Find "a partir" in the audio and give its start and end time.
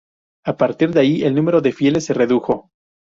0.47-0.93